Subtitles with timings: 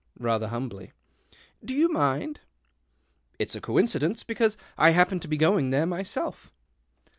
[0.17, 0.93] Rather humbly,"
[1.63, 2.39] Do you nind?""
[3.37, 6.51] It's a coincidence, because I happen to be yoing there myself."